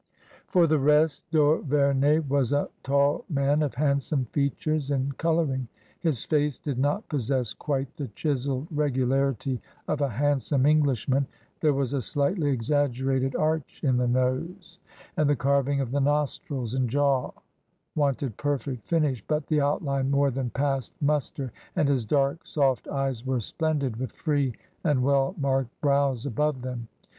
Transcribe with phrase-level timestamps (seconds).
[0.51, 1.29] TRANSITION.
[1.29, 5.67] 199 For the rest, d'Auverney was a tall man of handsome features and colouring.
[5.99, 11.27] His face did not possess quite the chiselled regularity of a handsome Englishman:
[11.59, 14.79] there was a slightly exaggerated arch in the nose
[15.17, 17.29] and the carving of the nostrils and jaw
[17.95, 23.23] wanted perfect finish, but the outline more than passed muster, and his dark, soft eyes
[23.23, 26.87] were splendid, with free and well marked brows above them.